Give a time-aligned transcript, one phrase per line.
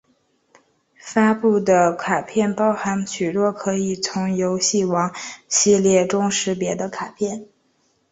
[0.99, 5.11] 发布的卡片包含许多可以从游戏王
[5.47, 7.45] 系列中识别的卡片！